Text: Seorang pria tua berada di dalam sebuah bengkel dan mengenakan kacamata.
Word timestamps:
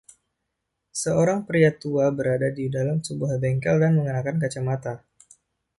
Seorang 1.01 1.39
pria 1.49 1.69
tua 1.81 2.05
berada 2.17 2.49
di 2.57 2.65
dalam 2.77 2.97
sebuah 3.07 3.35
bengkel 3.43 3.75
dan 3.83 3.91
mengenakan 4.01 4.37
kacamata. 4.43 4.93